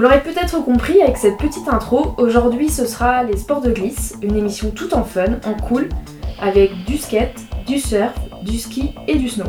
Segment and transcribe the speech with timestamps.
[0.00, 4.14] Vous l'aurez peut-être compris avec cette petite intro, aujourd'hui ce sera les sports de glisse,
[4.22, 5.90] une émission tout en fun, en cool,
[6.40, 9.44] avec du skate, du surf, du ski et du snow.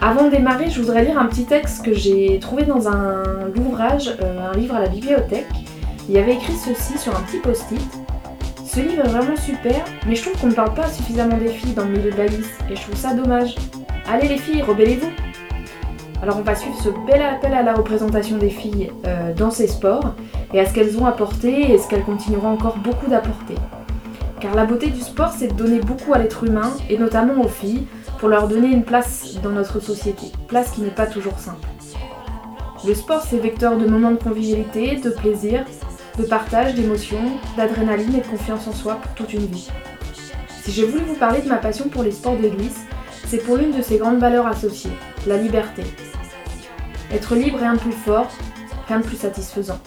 [0.00, 4.16] Avant de démarrer, je voudrais lire un petit texte que j'ai trouvé dans un ouvrage,
[4.22, 5.44] euh, un livre à la bibliothèque.
[6.08, 7.82] Il y avait écrit ceci sur un petit post-it.
[8.64, 11.74] Ce livre est vraiment super, mais je trouve qu'on ne parle pas suffisamment des filles
[11.74, 13.56] dans le milieu de la glisse, et je trouve ça dommage.
[14.10, 15.10] Allez les filles, rebellez-vous
[16.22, 19.66] alors on va suivre ce bel appel à la représentation des filles euh, dans ces
[19.66, 20.14] sports
[20.52, 23.54] et à ce qu'elles ont apporté et ce qu'elles continueront encore beaucoup d'apporter.
[24.40, 27.48] Car la beauté du sport, c'est de donner beaucoup à l'être humain et notamment aux
[27.48, 27.86] filles
[28.18, 31.66] pour leur donner une place dans notre société, place qui n'est pas toujours simple.
[32.86, 35.64] Le sport, c'est vecteur de moments de convivialité, de plaisir,
[36.18, 37.18] de partage, d'émotion,
[37.56, 39.68] d'adrénaline et de confiance en soi pour toute une vie.
[40.62, 42.80] Si j'ai voulu vous parler de ma passion pour les sports de glisse,
[43.26, 44.90] c'est pour l'une de ces grandes valeurs associées,
[45.26, 45.82] la liberté.
[47.12, 48.30] Être libre est un plus fort,
[48.88, 49.80] rien de plus satisfaisant.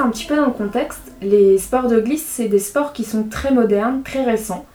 [0.00, 3.24] Un petit peu dans le contexte, les sports de glisse, c'est des sports qui sont
[3.24, 4.66] très modernes, très récents,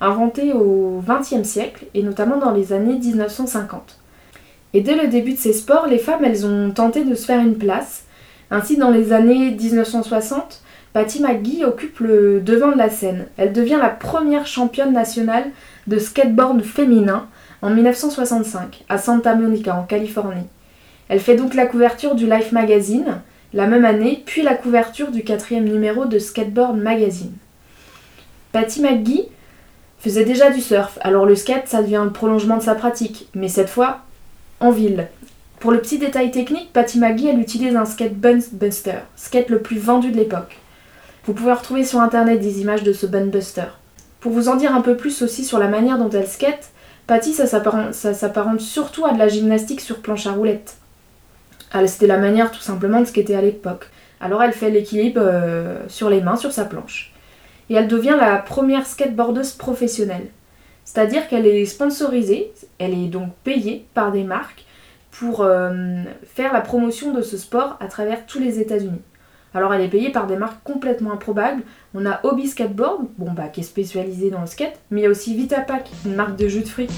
[0.00, 3.98] inventés au XXe siècle et notamment dans les années 1950.
[4.72, 7.40] Et dès le début de ces sports, les femmes, elles ont tenté de se faire
[7.40, 8.04] une place.
[8.50, 10.62] Ainsi, dans les années 1960,
[10.92, 13.26] Patty McGee occupe le devant de la scène.
[13.36, 15.50] Elle devient la première championne nationale
[15.86, 17.28] de skateboard féminin
[17.62, 20.46] en 1965 à Santa Monica en Californie.
[21.08, 23.20] Elle fait donc la couverture du Life Magazine
[23.52, 27.32] la même année, puis la couverture du quatrième numéro de Skateboard Magazine.
[28.52, 29.28] Patty McGee
[29.98, 33.48] faisait déjà du surf, alors le skate ça devient le prolongement de sa pratique, mais
[33.48, 34.00] cette fois
[34.60, 35.08] en ville.
[35.58, 39.78] Pour le petit détail technique, Patty McGee elle utilise un skate Buster, skate le plus
[39.78, 40.58] vendu de l'époque.
[41.24, 43.66] Vous pouvez retrouver sur internet des images de ce Buster.
[44.20, 46.70] Pour vous en dire un peu plus aussi sur la manière dont elle skate,
[47.06, 50.76] Patty ça s'apparente surtout à de la gymnastique sur planche à roulettes.
[51.72, 53.88] Elle- C'était la manière tout simplement de skater à l'époque.
[54.20, 57.12] Alors elle fait l'équilibre euh, sur les mains, sur sa planche.
[57.70, 60.26] Et elle devient la première skateboardeuse professionnelle.
[60.84, 64.64] C'est-à-dire qu'elle est sponsorisée, elle est donc payée par des marques
[65.12, 69.00] pour euh, faire la promotion de ce sport à travers tous les États-Unis.
[69.54, 71.62] Alors elle est payée par des marques complètement improbables.
[71.94, 75.06] On a Hobby Skateboard, bon bah qui est spécialisée dans le skate, mais il y
[75.06, 76.88] a aussi Vitapack, une marque de jus de fruits.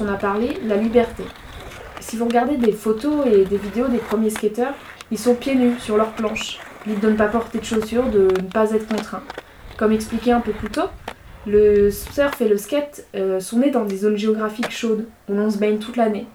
[0.00, 1.24] On a parlé, la liberté.
[2.00, 4.74] Si vous regardez des photos et des vidéos des premiers skateurs,
[5.10, 8.22] ils sont pieds nus sur leur planche, libres de ne pas porter de chaussures, de
[8.22, 9.22] ne pas être contraints.
[9.76, 10.88] Comme expliqué un peu plus tôt,
[11.46, 15.50] le surf et le skate euh, sont nés dans des zones géographiques chaudes, où l'on
[15.50, 16.26] se baigne toute l'année.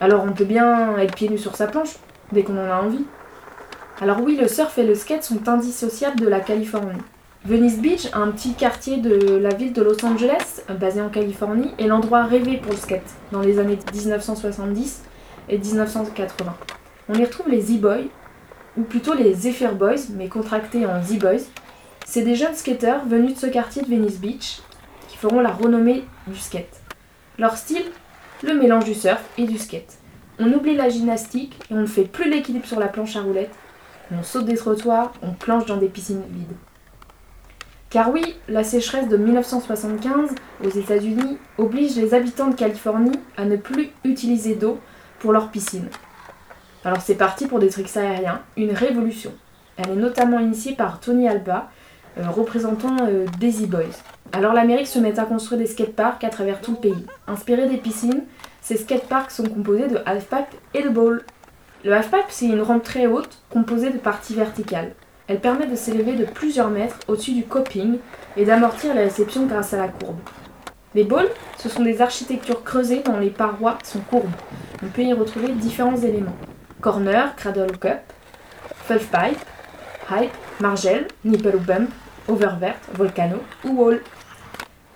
[0.00, 1.96] Alors on peut bien être pieds nus sur sa planche,
[2.32, 3.04] dès qu'on en a envie.
[4.00, 6.98] Alors oui, le surf et le skate sont indissociables de la Californie.
[7.44, 11.88] Venice Beach, un petit quartier de la ville de Los Angeles, basé en Californie, est
[11.88, 15.02] l'endroit rêvé pour le skate dans les années 1970
[15.48, 16.54] et 1980.
[17.08, 18.04] On y retrouve les Z-Boys,
[18.76, 21.42] ou plutôt les Zephyr Boys, mais contractés en Z-Boys.
[22.06, 24.60] C'est des jeunes skateurs venus de ce quartier de Venice Beach
[25.08, 26.80] qui feront la renommée du skate.
[27.40, 27.90] Leur style,
[28.44, 29.98] le mélange du surf et du skate.
[30.38, 33.54] On oublie la gymnastique on ne fait plus l'équilibre sur la planche à roulettes.
[34.12, 36.56] On saute des trottoirs, on planche dans des piscines vides.
[37.92, 40.30] Car oui, la sécheresse de 1975
[40.64, 44.78] aux États-Unis oblige les habitants de Californie à ne plus utiliser d'eau
[45.18, 45.90] pour leurs piscines.
[46.86, 49.34] Alors c'est parti pour des tricks aériens, une révolution.
[49.76, 51.68] Elle est notamment initiée par Tony Alba,
[52.16, 54.00] euh, représentant euh, Daisy Boys.
[54.32, 57.06] Alors l'Amérique se met à construire des skateparks à travers tout le pays.
[57.26, 58.22] Inspirés des piscines,
[58.62, 61.26] ces skateparks sont composés de halfpipe et de bowl.
[61.84, 64.92] Le halfpipe, c'est une rampe très haute composée de parties verticales.
[65.32, 67.96] Elle permet de s'élever de plusieurs mètres au-dessus du coping
[68.36, 70.18] et d'amortir la réception grâce à la courbe.
[70.94, 74.28] Les bowls, ce sont des architectures creusées dont les parois sont courbes.
[74.82, 76.36] On peut y retrouver différents éléments.
[76.82, 78.00] Corner, cradle cup,
[78.84, 79.38] five pipe,
[80.10, 81.88] hype, margelle, nipple bump,
[82.28, 84.02] oververt, volcano ou wall.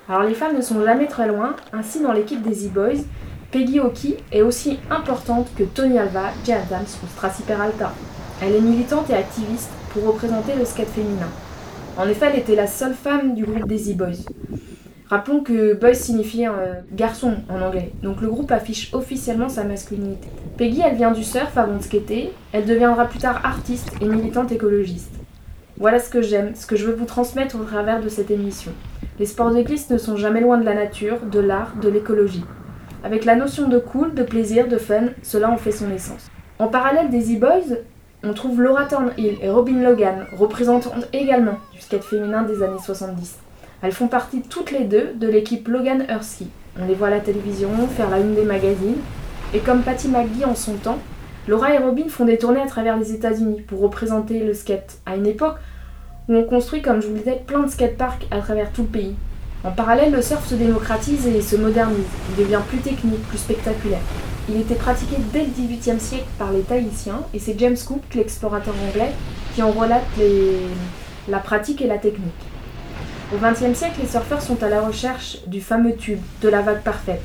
[0.06, 3.04] Alors les femmes ne sont jamais très loin, ainsi dans l'équipe des E-Boys,
[3.50, 7.90] Peggy Oki est aussi importante que Tony Alva, Jay Adams ou Stracy Peralta.
[8.42, 11.28] Elle est militante et activiste pour représenter le skate féminin.
[11.96, 14.26] En effet, elle était la seule femme du groupe des E-Boys.
[15.08, 20.28] Rappelons que boys signifie euh, garçon en anglais, donc le groupe affiche officiellement sa masculinité.
[20.58, 24.52] Peggy, elle vient du surf avant de skater, elle deviendra plus tard artiste et militante
[24.52, 25.12] écologiste.
[25.78, 28.72] Voilà ce que j'aime, ce que je veux vous transmettre au travers de cette émission.
[29.18, 32.44] Les sports de glisse ne sont jamais loin de la nature, de l'art, de l'écologie.
[33.02, 36.28] Avec la notion de cool, de plaisir, de fun, cela en fait son essence.
[36.58, 37.76] En parallèle des E-Boys,
[38.28, 43.38] on trouve Laura Thornhill et Robin Logan, représentantes également du skate féminin des années 70.
[43.82, 46.48] Elles font partie toutes les deux de l'équipe Logan Hurski.
[46.80, 48.98] On les voit à la télévision, faire la une des magazines.
[49.54, 50.98] Et comme Patty McGee en son temps,
[51.46, 55.14] Laura et Robin font des tournées à travers les États-Unis pour représenter le skate, à
[55.14, 55.56] une époque
[56.28, 58.88] où on construit, comme je vous le disais, plein de skateparks à travers tout le
[58.88, 59.14] pays.
[59.62, 62.06] En parallèle, le surf se démocratise et se modernise.
[62.30, 64.00] Il devient plus technique, plus spectaculaire.
[64.48, 68.74] Il était pratiqué dès le XVIIIe siècle par les Tahitiens et c'est James Cook, l'explorateur
[68.88, 69.10] anglais,
[69.54, 70.04] qui en relate
[71.28, 72.32] la pratique et la technique.
[73.34, 76.82] Au XXe siècle, les surfeurs sont à la recherche du fameux tube, de la vague
[76.82, 77.24] parfaite.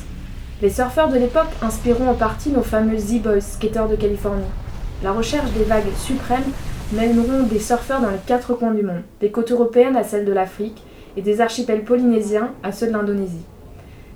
[0.64, 4.42] Les surfeurs de l'époque inspireront en partie nos fameux Z-Boys, skateurs de Californie.
[5.04, 6.52] La recherche des vagues suprêmes
[6.92, 10.34] mèneront des surfeurs dans les quatre coins du monde, des côtes européennes à celles de
[10.34, 10.84] l'Afrique
[11.18, 13.46] et des archipels polynésiens à ceux de l'Indonésie.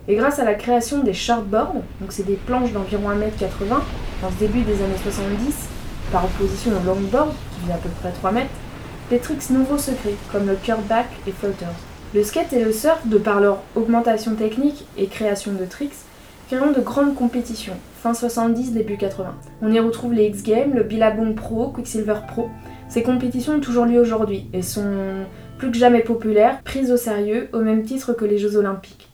[0.08, 3.70] Et grâce à la création des shortboards, donc c'est des planches d'environ 1m80
[4.22, 5.68] dans ce début des années 70,
[6.12, 8.52] par opposition au longboard qui fait à peu près 3 mètres,
[9.10, 11.74] des tricks nouveaux se créent, comme le curlback et floaters.
[12.14, 15.96] Le skate et le surf, de par leur augmentation technique et création de tricks,
[16.48, 19.34] créeront de grandes compétitions, fin 70, début 80.
[19.64, 22.50] On y retrouve les X Games, le Billabong Pro, Quicksilver Pro.
[22.90, 25.26] Ces compétitions ont toujours lieu aujourd'hui et sont
[25.58, 29.10] plus que jamais populaires, prises au sérieux, au même titre que les Jeux Olympiques.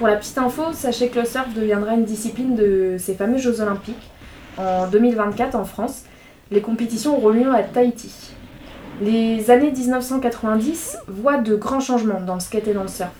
[0.00, 3.60] Pour la petite info, sachez que le surf deviendra une discipline de ces fameux Jeux
[3.60, 4.10] Olympiques
[4.56, 6.04] en 2024 en France.
[6.50, 8.32] Les compétitions auront lieu à Tahiti.
[9.02, 13.10] Les années 1990 voient de grands changements dans le skate et dans le surf.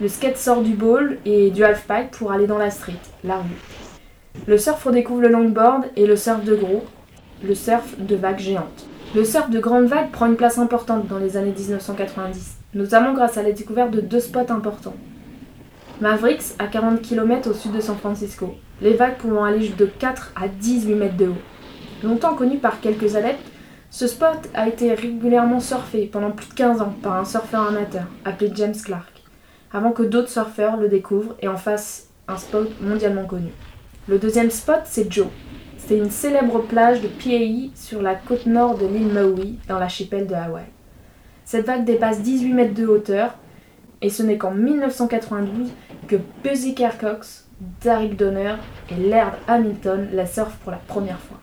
[0.00, 4.42] Le skate sort du bowl et du halfpipe pour aller dans la street, la rue.
[4.48, 6.82] Le surf redécouvre le longboard et le surf de gros,
[7.44, 8.88] le surf de vagues géantes.
[9.14, 13.38] Le surf de grandes vagues prend une place importante dans les années 1990, notamment grâce
[13.38, 14.96] à la découverte de deux spots importants.
[16.00, 20.32] Mavericks, à 40 km au sud de San Francisco, les vagues pouvant aller de 4
[20.36, 21.42] à 18 mètres de haut.
[22.02, 23.50] Longtemps connu par quelques adeptes,
[23.88, 28.04] ce spot a été régulièrement surfé pendant plus de 15 ans par un surfeur amateur
[28.26, 29.22] appelé James Clark,
[29.72, 33.50] avant que d'autres surfeurs le découvrent et en fassent un spot mondialement connu.
[34.06, 35.28] Le deuxième spot, c'est Joe.
[35.78, 40.26] C'est une célèbre plage de PAI sur la côte nord de l'île Maui, dans l'archipel
[40.26, 40.64] de Hawaï.
[41.46, 43.34] Cette vague dépasse 18 mètres de hauteur,
[44.06, 45.72] et ce n'est qu'en 1992
[46.06, 47.48] que Buzzy Kercox,
[47.82, 48.54] Derek Donner
[48.88, 51.38] et Laird Hamilton la surfent pour la première fois.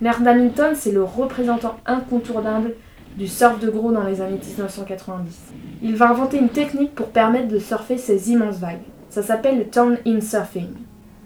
[0.00, 2.74] Laird Hamilton, c'est le représentant incontournable
[3.16, 5.52] du surf de gros dans les années 1990.
[5.84, 8.82] Il va inventer une technique pour permettre de surfer ces immenses vagues.
[9.08, 10.70] Ça s'appelle le turn-in surfing.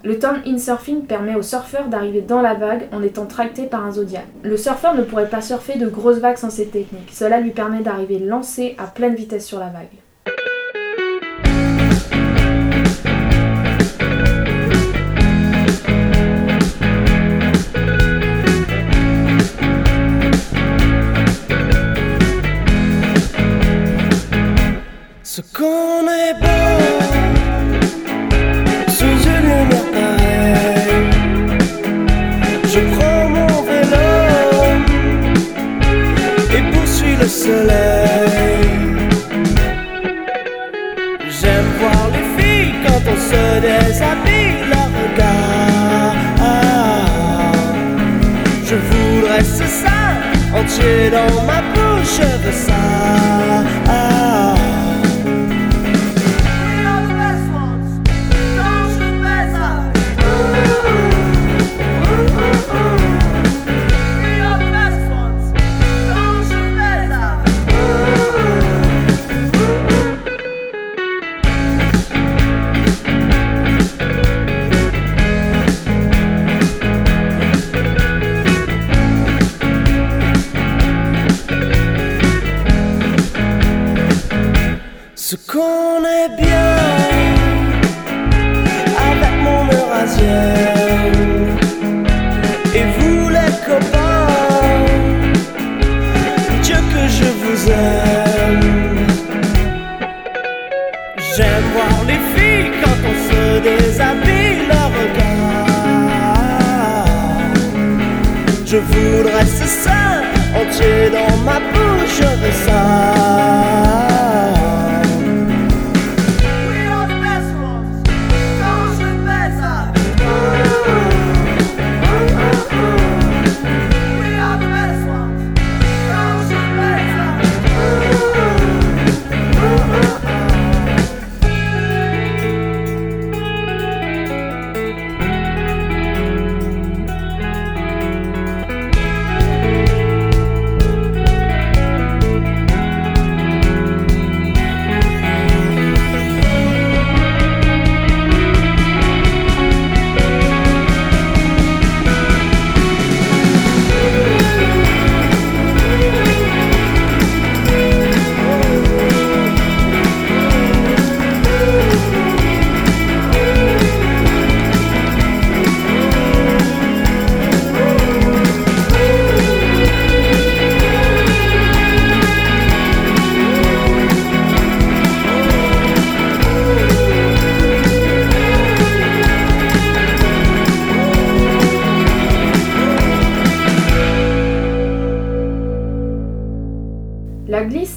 [0.03, 3.93] Le turn-in surfing permet aux surfeurs d'arriver dans la vague en étant tracté par un
[3.93, 4.27] zodiac.
[4.43, 7.13] Le surfeur ne pourrait pas surfer de grosses vagues sans cette technique.
[7.13, 10.04] Cela lui permet d'arriver lancé à pleine vitesse sur la vague.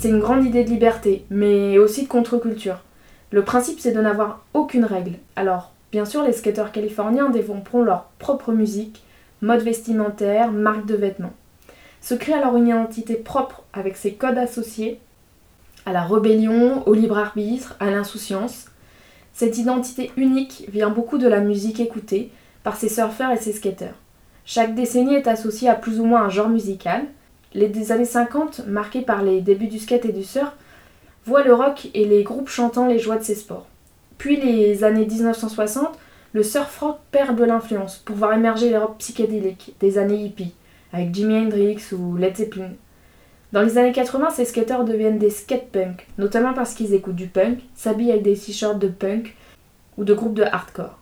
[0.07, 2.77] C'est une grande idée de liberté, mais aussi de contre-culture.
[3.31, 5.15] Le principe, c'est de n'avoir aucune règle.
[5.35, 9.03] Alors, bien sûr, les skateurs californiens développeront leur propre musique,
[9.41, 11.33] mode vestimentaire, marque de vêtements.
[11.99, 15.01] Se crée alors une identité propre avec ses codes associés
[15.85, 18.67] à la rébellion, au libre arbitre, à l'insouciance.
[19.33, 22.31] Cette identité unique vient beaucoup de la musique écoutée
[22.63, 23.95] par ses surfeurs et ses skateurs.
[24.45, 27.03] Chaque décennie est associée à plus ou moins un genre musical.
[27.57, 30.53] Les années 50, marquées par les débuts du skate et du surf,
[31.25, 33.65] voient le rock et les groupes chantant les joies de ces sports.
[34.19, 35.97] Puis les années 1960,
[36.33, 40.53] le surf rock perd de l'influence pour voir émerger les rock psychédéliques des années hippies,
[40.93, 42.73] avec Jimi Hendrix ou Led Zeppelin.
[43.53, 47.57] Dans les années 80, ces skateurs deviennent des skate-punk, notamment parce qu'ils écoutent du punk,
[47.73, 49.35] s'habillent avec des t-shirts de punk
[49.97, 50.99] ou de groupes de hardcore.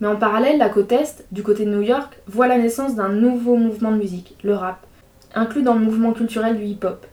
[0.00, 3.08] Mais en parallèle, la côte Est, du côté de New York, voit la naissance d'un
[3.08, 4.86] nouveau mouvement de musique, le rap,
[5.34, 7.06] inclus dans le mouvement culturel du hip-hop.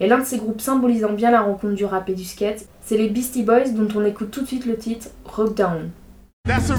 [0.00, 2.96] Et l'un de ces groupes symbolisant bien la rencontre du rap et du skate, c'est
[2.96, 5.90] les Beastie Boys dont on écoute tout de suite le titre Rock Down.
[6.46, 6.72] That's.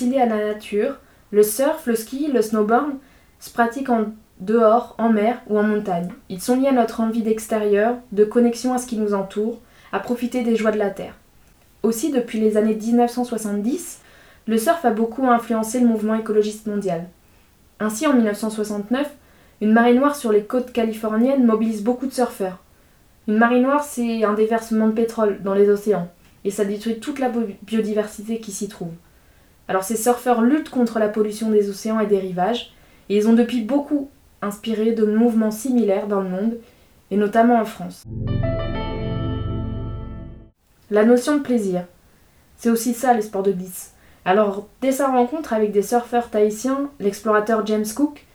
[0.00, 0.98] Liés à la nature.
[1.30, 2.92] Le surf, le ski, le snowboard
[3.40, 4.06] se pratiquent en
[4.40, 6.10] dehors, en mer ou en montagne.
[6.28, 9.60] Ils sont liés à notre envie d'extérieur, de connexion à ce qui nous entoure,
[9.92, 11.14] à profiter des joies de la terre.
[11.82, 14.00] Aussi, depuis les années 1970,
[14.46, 17.06] le surf a beaucoup influencé le mouvement écologiste mondial.
[17.80, 19.10] Ainsi, en 1969,
[19.60, 22.58] une marée noire sur les côtes californiennes mobilise beaucoup de surfeurs.
[23.28, 26.08] Une marée noire, c'est un déversement de pétrole dans les océans,
[26.44, 27.30] et ça détruit toute la
[27.62, 28.92] biodiversité qui s'y trouve.
[29.72, 32.74] Alors ces surfeurs luttent contre la pollution des océans et des rivages,
[33.08, 34.10] et ils ont depuis beaucoup
[34.42, 36.58] inspiré de mouvements similaires dans le monde,
[37.10, 38.04] et notamment en France.
[40.90, 41.86] La notion de plaisir,
[42.58, 43.94] c'est aussi ça les sports de glisse.
[44.26, 48.26] Alors, dès sa rencontre avec des surfeurs tahitiens, l'explorateur James Cook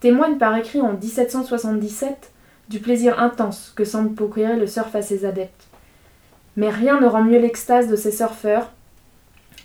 [0.00, 2.32] témoigne par écrit en 1777
[2.70, 5.66] du plaisir intense que semble procurer le surf à ses adeptes.
[6.56, 8.72] Mais rien ne rend mieux l'extase de ces surfeurs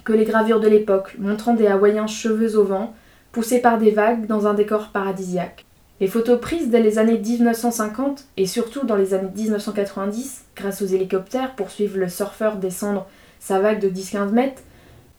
[0.03, 2.93] que les gravures de l'époque, montrant des Hawaïens cheveux au vent,
[3.31, 5.65] poussés par des vagues dans un décor paradisiaque.
[5.99, 10.87] Les photos prises dès les années 1950 et surtout dans les années 1990, grâce aux
[10.87, 13.05] hélicoptères pour suivre le surfeur descendre
[13.39, 14.61] sa vague de 10-15 mètres,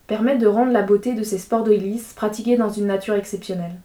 [0.08, 3.76] permettent de rendre la beauté de ces sports de glisse pratiqués dans une nature exceptionnelle.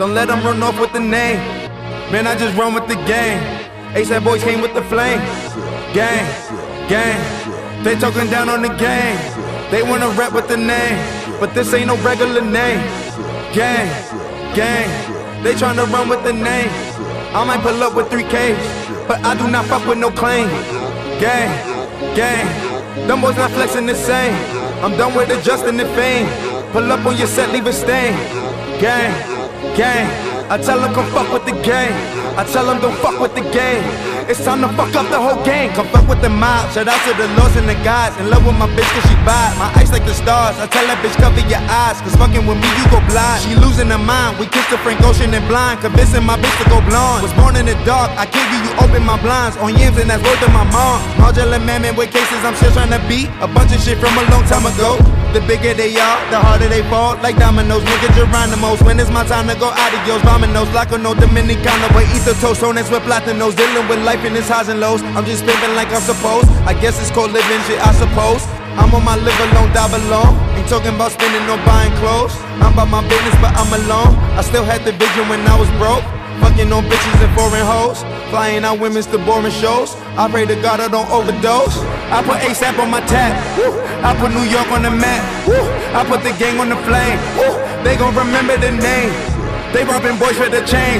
[0.00, 1.36] Don't let them run off with the name.
[2.10, 3.36] Man, I just run with the game.
[3.92, 5.20] ASAP boys came with the flame.
[5.92, 6.24] Gang.
[6.88, 7.84] Gang.
[7.84, 9.18] They talking down on the game.
[9.70, 10.96] They wanna rap with the name.
[11.38, 12.80] But this ain't no regular name.
[13.52, 13.88] Gang.
[14.56, 14.88] Gang.
[15.44, 16.70] They tryna run with the name.
[17.36, 19.06] I might pull up with 3Ks.
[19.06, 20.48] But I do not fuck with no claim.
[21.20, 21.50] Gang,
[22.16, 22.48] gang.
[23.06, 24.32] Them boys not flexing the same.
[24.82, 26.26] I'm done with adjusting the fame.
[26.72, 28.14] Pull up on your set, leave a stain.
[28.80, 29.39] Gang,
[29.76, 30.08] gang.
[30.50, 31.94] I tell them come fuck with the game.
[32.34, 33.82] I tell them don't fuck with the game.
[34.30, 35.70] It's time to fuck up the whole game.
[35.74, 36.70] Come fuck with the mob.
[36.70, 38.18] Shout out to the lords and the gods.
[38.18, 39.54] In love with my bitch cause she vibe.
[39.58, 40.58] My eyes like the stars.
[40.58, 41.98] I tell that bitch cover your eyes.
[42.02, 43.42] Cause fucking with me you go blind.
[43.42, 44.38] She losing her mind.
[44.38, 45.82] We kissed the Frank Ocean and blind.
[45.82, 47.26] Convincing my bitch to go blonde.
[47.26, 48.10] Was born in the dark.
[48.18, 49.58] I give you, you open my blinds.
[49.58, 50.98] On yams and that's worth of my mom.
[51.18, 53.30] Modular mammoth with cases I'm still trying to beat.
[53.42, 55.19] A bunch of shit from a long time ago.
[55.30, 57.14] The bigger they are, the harder they fall.
[57.22, 58.82] Like dominoes, nigga Geronimo's.
[58.82, 60.66] When it's my time to go adios, Domino's.
[60.74, 62.66] Like no Dominicano, but the toast.
[62.66, 63.54] On with platinos.
[63.54, 65.02] Dealing with life in its highs and lows.
[65.14, 66.50] I'm just living like I'm supposed.
[66.66, 68.42] I guess it's called living shit, I suppose.
[68.74, 70.34] I'm on my live alone, die alone.
[70.58, 72.34] Ain't talking about spending or buying clothes.
[72.58, 74.18] I'm about my business, but I'm alone.
[74.34, 76.02] I still had the vision when I was broke.
[76.42, 78.02] Fucking on bitches and foreign hoes.
[78.30, 79.94] Flying out women's to boring shows.
[80.18, 81.78] I pray to God I don't overdose.
[82.10, 82.98] I put ASAP on my.
[83.54, 83.70] Woo.
[84.02, 85.22] I put New York on the map.
[85.94, 87.18] I put the gang on the flame.
[87.86, 89.14] They gon' remember the name.
[89.70, 90.98] They robbing boys with the chain.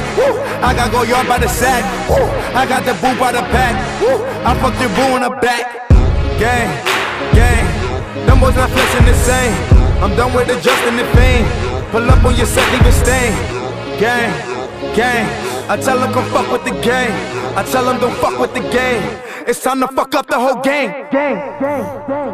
[0.63, 1.83] I got go yard by the sack.
[2.55, 3.75] I got the boo by the pack.
[4.47, 5.91] I fucked your boo in the back.
[6.39, 6.71] Gang,
[7.35, 7.67] gang.
[8.27, 9.55] Them boys not flexing the same.
[9.99, 11.45] I'm done with adjusting the fame.
[11.91, 13.35] Pull up on your set, leave a stain.
[13.99, 14.31] Gang,
[14.95, 15.27] gang.
[15.69, 17.11] I tell them come fuck with the game.
[17.57, 19.03] I tell them don't fuck with the game.
[19.47, 20.91] It's time to fuck up the whole game.
[21.11, 22.33] Gang, gang, gang,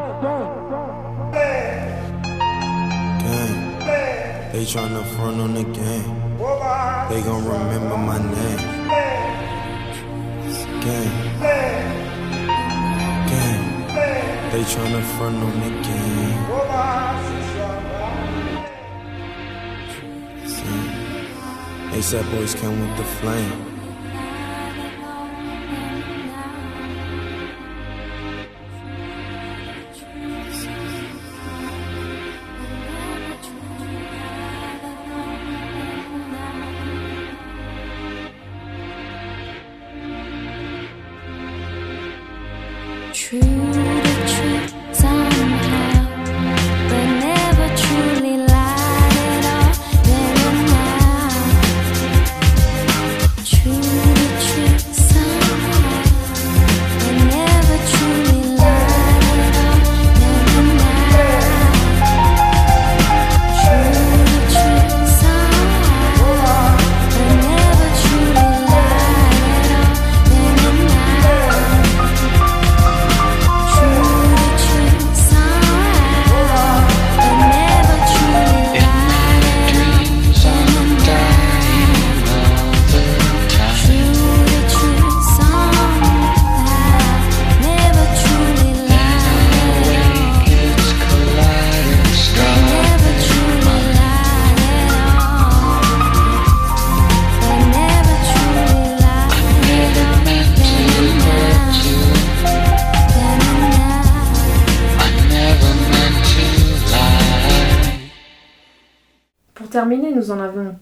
[3.24, 3.57] Gang.
[4.52, 6.22] They tryna front on the game.
[7.09, 8.88] They gon' remember my name.
[10.85, 11.11] Gang.
[11.40, 11.94] Gang.
[14.52, 16.42] They tryna front on the game.
[20.46, 20.81] See?
[21.96, 23.75] ASAP boys come with the flame.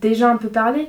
[0.08, 0.88] Déjà un peu parlé,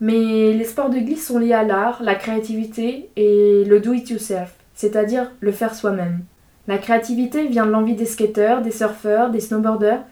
[0.00, 5.30] mais les sports de glisse sont liés à l'art, la créativité et le do-it-yourself, c'est-à-dire
[5.40, 6.24] le faire soi-même.
[6.68, 10.02] La créativité vient de l'envie des skateurs, des surfeurs, des snowboarders,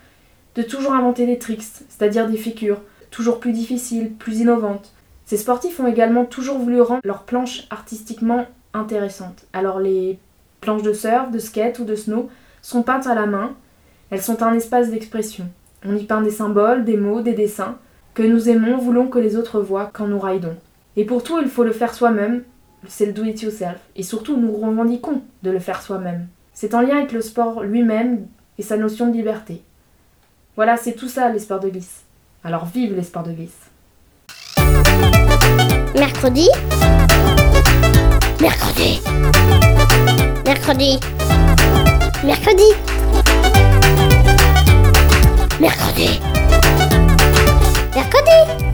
[0.55, 4.93] de toujours inventer des tricks, c'est-à-dire des figures, toujours plus difficiles, plus innovantes.
[5.27, 9.47] Ces sportifs ont également toujours voulu rendre leurs planches artistiquement intéressantes.
[9.53, 10.19] Alors les
[10.61, 12.31] planches de surf, de skate ou de snow
[12.62, 13.55] sont peintes à la main,
[14.11, 15.49] elles sont un espace d'expression.
[15.85, 17.77] On y peint des symboles, des mots, des dessins,
[18.14, 20.57] que nous aimons, voulons que les autres voient quand nous raidons.
[20.96, 22.44] Et pour tout, il faut le faire soi-même,
[22.87, 23.79] c'est le do-it-yourself.
[23.96, 26.29] Et surtout, nous revendiquons de le faire soi-même.
[26.53, 28.27] C'est en lien avec le sport lui-même
[28.59, 29.62] et sa notion de liberté.
[30.55, 32.03] Voilà, c'est tout ça les sports de glisse.
[32.44, 33.50] Alors vive les sports de glisse.
[35.94, 36.48] Mercredi.
[38.40, 39.00] Mercredi.
[40.44, 41.00] Mercredi.
[42.24, 42.70] Mercredi.
[45.61, 46.20] Mercredi.
[47.94, 48.73] 略で